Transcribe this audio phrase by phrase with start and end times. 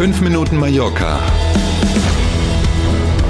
[0.00, 1.20] 5 Minuten Mallorca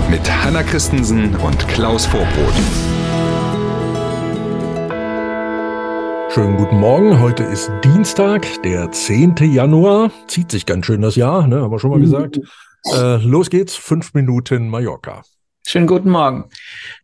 [0.09, 2.54] mit Hanna Christensen und Klaus Vorbrot.
[6.33, 7.19] Schönen guten Morgen.
[7.19, 9.35] Heute ist Dienstag, der 10.
[9.53, 10.12] Januar.
[10.29, 11.61] Zieht sich ganz schön das Jahr, ne?
[11.61, 12.38] haben wir schon mal gesagt.
[12.94, 15.25] Äh, los geht's, 5 Minuten Mallorca.
[15.66, 16.45] Schönen guten Morgen.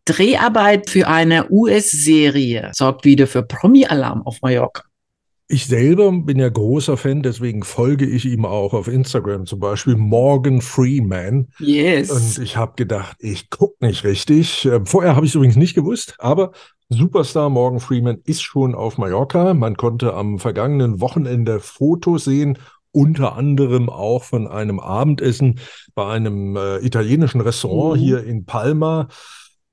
[0.05, 4.83] Dreharbeit für eine US-Serie sorgt wieder für Promi-Alarm auf Mallorca.
[5.49, 9.95] Ich selber bin ja großer Fan, deswegen folge ich ihm auch auf Instagram, zum Beispiel
[9.95, 11.47] Morgan Freeman.
[11.59, 12.11] Yes.
[12.11, 14.65] Und ich habe gedacht, ich gucke nicht richtig.
[14.65, 16.51] Ähm, vorher habe ich es übrigens nicht gewusst, aber
[16.89, 19.53] Superstar Morgan Freeman ist schon auf Mallorca.
[19.53, 22.57] Man konnte am vergangenen Wochenende Fotos sehen,
[22.91, 25.59] unter anderem auch von einem Abendessen
[25.95, 28.03] bei einem äh, italienischen Restaurant mhm.
[28.03, 29.07] hier in Palma.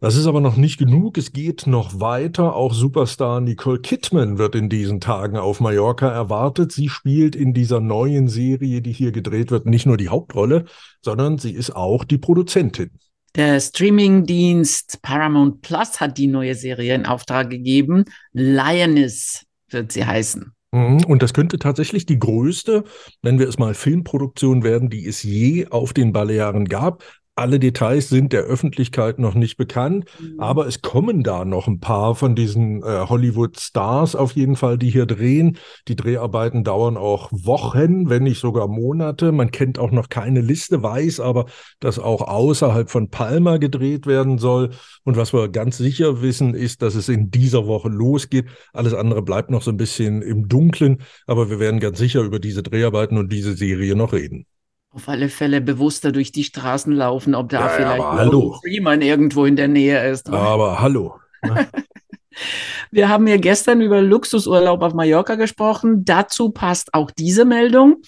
[0.05, 1.17] Das ist aber noch nicht genug.
[1.17, 2.55] Es geht noch weiter.
[2.55, 6.73] Auch Superstar Nicole Kidman wird in diesen Tagen auf Mallorca erwartet.
[6.73, 10.67] Sie spielt in dieser neuen Serie, die hier gedreht wird, nicht nur die Hauptrolle,
[11.01, 12.91] sondern sie ist auch die Produzentin.
[13.35, 18.05] Der Streamingdienst Paramount Plus hat die neue Serie in Auftrag gegeben.
[18.35, 20.53] Lioness wird sie heißen.
[20.73, 21.03] Mhm.
[21.07, 22.85] Und das könnte tatsächlich die größte,
[23.23, 27.03] wenn wir es mal Filmproduktion werden, die es je auf den Balearen gab.
[27.37, 30.39] Alle Details sind der Öffentlichkeit noch nicht bekannt, mhm.
[30.39, 34.91] aber es kommen da noch ein paar von diesen äh, Hollywood-Stars auf jeden Fall, die
[34.91, 35.59] hier drehen.
[35.89, 39.33] Die Dreharbeiten dauern auch Wochen, wenn nicht sogar Monate.
[39.33, 41.47] Man kennt auch noch keine Liste, weiß aber,
[41.81, 44.71] dass auch außerhalb von Palma gedreht werden soll.
[45.03, 48.47] Und was wir ganz sicher wissen, ist, dass es in dieser Woche losgeht.
[48.73, 52.39] Alles andere bleibt noch so ein bisschen im Dunkeln, aber wir werden ganz sicher über
[52.39, 54.47] diese Dreharbeiten und diese Serie noch reden
[54.95, 58.59] auf alle Fälle bewusster durch die Straßen laufen, ob da ja, vielleicht hallo.
[58.63, 60.31] Freeman irgendwo in der Nähe ist.
[60.31, 61.17] Aber hallo.
[61.43, 61.67] Ne?
[62.91, 66.05] Wir haben ja gestern über Luxusurlaub auf Mallorca gesprochen.
[66.05, 68.03] Dazu passt auch diese Meldung.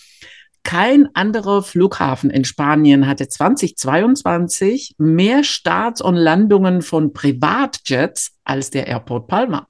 [0.62, 8.89] Kein anderer Flughafen in Spanien hatte 2022 mehr Starts und Landungen von Privatjets als der
[8.89, 9.69] Airport Palma.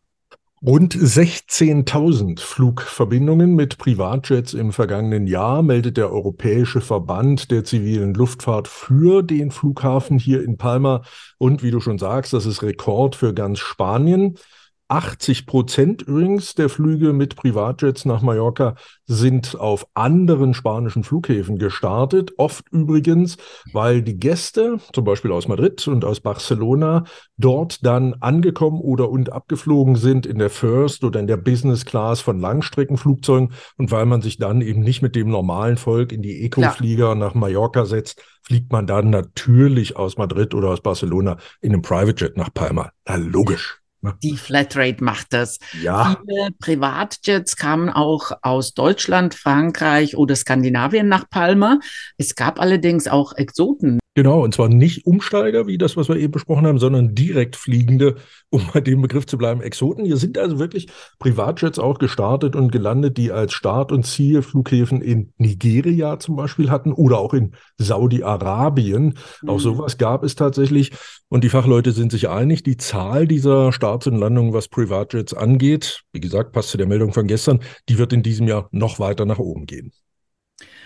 [0.65, 8.67] Rund 16.000 Flugverbindungen mit Privatjets im vergangenen Jahr meldet der Europäische Verband der zivilen Luftfahrt
[8.67, 11.03] für den Flughafen hier in Palma.
[11.37, 14.39] Und wie du schon sagst, das ist Rekord für ganz Spanien.
[14.89, 22.33] 80 Prozent übrigens der Flüge mit Privatjets nach Mallorca sind auf anderen spanischen Flughäfen gestartet.
[22.37, 23.37] Oft übrigens,
[23.73, 27.05] weil die Gäste, zum Beispiel aus Madrid und aus Barcelona,
[27.37, 32.21] dort dann angekommen oder und abgeflogen sind in der First oder in der Business Class
[32.21, 36.45] von Langstreckenflugzeugen und weil man sich dann eben nicht mit dem normalen Volk in die
[36.45, 41.83] Eco-Flieger nach Mallorca setzt, fliegt man dann natürlich aus Madrid oder aus Barcelona in einem
[41.83, 42.91] Private Jet nach Palma.
[43.05, 43.81] Na, logisch.
[44.23, 45.59] Die Flatrate macht das.
[45.83, 46.17] Ja.
[46.27, 51.81] Viele Privatjets kamen auch aus Deutschland, Frankreich oder Skandinavien nach Palma.
[52.17, 53.99] Es gab allerdings auch Exoten.
[54.17, 58.17] Genau, und zwar nicht Umsteiger, wie das, was wir eben besprochen haben, sondern direkt fliegende,
[58.49, 60.07] um bei dem Begriff zu bleiben, Exoten.
[60.07, 60.89] Hier sind also wirklich
[61.19, 66.95] Privatjets auch gestartet und gelandet, die als Start- und Zielflughäfen in Nigeria zum Beispiel hatten
[66.95, 69.19] oder auch in Saudi-Arabien.
[69.43, 69.49] Mhm.
[69.51, 70.93] Auch sowas gab es tatsächlich.
[71.29, 76.05] Und die Fachleute sind sich einig, die Zahl dieser Starts und Landungen, was Privatjets angeht,
[76.15, 77.61] wie gesagt, passt zu der Meldung von gestern,
[77.91, 79.93] die wird in diesem Jahr noch weiter nach oben gehen.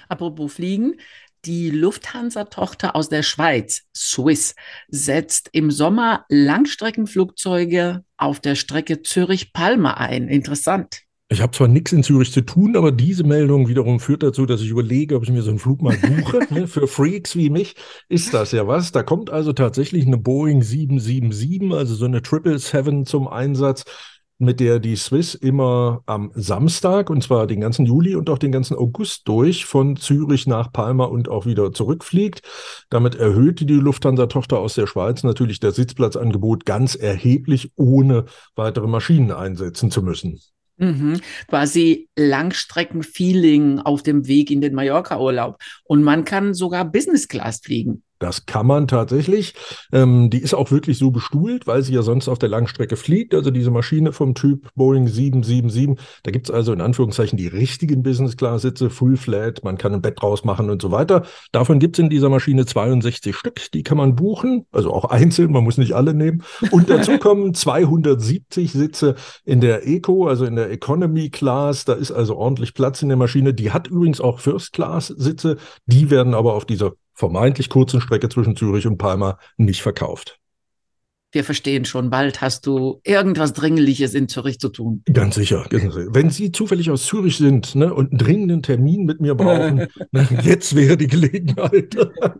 [0.08, 0.96] Apropos Fliegen,
[1.44, 4.54] die Lufthansa-Tochter aus der Schweiz, Swiss,
[4.88, 10.28] setzt im Sommer Langstreckenflugzeuge auf der Strecke Zürich-Palma ein.
[10.28, 11.02] Interessant.
[11.32, 14.62] Ich habe zwar nichts in Zürich zu tun, aber diese Meldung wiederum führt dazu, dass
[14.62, 16.40] ich überlege, ob ich mir so einen Flug mal buche.
[16.50, 17.76] Ne, für Freaks wie mich
[18.08, 18.90] ist das ja was.
[18.90, 23.84] Da kommt also tatsächlich eine Boeing 777, also so eine 777 zum Einsatz
[24.40, 28.52] mit der die Swiss immer am Samstag, und zwar den ganzen Juli und auch den
[28.52, 32.42] ganzen August durch, von Zürich nach Palma und auch wieder zurückfliegt.
[32.88, 38.24] Damit erhöht die Lufthansa-Tochter aus der Schweiz natürlich das Sitzplatzangebot ganz erheblich, ohne
[38.56, 40.40] weitere Maschinen einsetzen zu müssen.
[40.78, 41.20] Mhm.
[41.48, 45.58] Quasi Langstrecken-Feeling auf dem Weg in den Mallorca-Urlaub.
[45.84, 48.02] Und man kann sogar Business Class fliegen.
[48.20, 49.54] Das kann man tatsächlich.
[49.92, 53.34] Ähm, die ist auch wirklich so bestuhlt, weil sie ja sonst auf der Langstrecke fliegt.
[53.34, 55.98] Also diese Maschine vom Typ Boeing 777.
[56.22, 60.44] Da gibt's also in Anführungszeichen die richtigen Business-Class-Sitze, Full Flat, man kann ein Bett draus
[60.44, 61.22] machen und so weiter.
[61.50, 63.70] Davon gibt's in dieser Maschine 62 Stück.
[63.72, 66.42] Die kann man buchen, also auch einzeln, man muss nicht alle nehmen.
[66.72, 69.14] Und dazu kommen 270 Sitze
[69.46, 71.86] in der Eco, also in der Economy Class.
[71.86, 73.54] Da ist also ordentlich Platz in der Maschine.
[73.54, 75.56] Die hat übrigens auch First Class-Sitze.
[75.86, 80.39] Die werden aber auf dieser vermeintlich kurzen Strecke zwischen Zürich und Palma nicht verkauft.
[81.32, 85.02] Wir verstehen schon, bald hast du irgendwas Dringliches in Zürich zu tun.
[85.12, 85.64] Ganz sicher.
[85.70, 90.28] Wenn Sie zufällig aus Zürich sind ne, und einen dringenden Termin mit mir brauchen, ne,
[90.42, 91.96] jetzt wäre die Gelegenheit.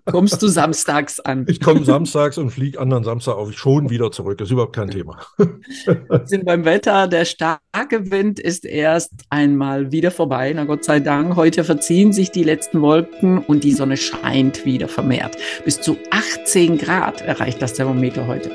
[0.06, 1.46] Kommst du samstags an?
[1.48, 4.38] Ich komme samstags und fliege anderen Samstag auf schon wieder zurück.
[4.38, 5.20] Das ist überhaupt kein Thema.
[5.37, 7.06] Wir sind beim Wetter.
[7.06, 10.52] Der starke Wind ist erst einmal wieder vorbei.
[10.54, 11.37] Na Gott sei Dank.
[11.37, 15.37] Heute verziehen sich die letzten Wolken und die Sonne scheint wieder vermehrt.
[15.64, 18.50] Bis zu 18 Grad erreicht das Thermometer heute.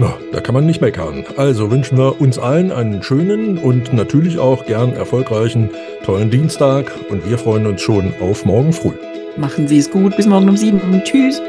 [0.00, 1.26] Na, da kann man nicht meckern.
[1.36, 5.68] Also wünschen wir uns allen einen schönen und natürlich auch gern erfolgreichen,
[6.06, 8.94] tollen Dienstag und wir freuen uns schon auf morgen früh.
[9.36, 10.16] Machen Sie es gut.
[10.16, 10.80] Bis morgen um sieben.
[11.04, 11.42] Tschüss.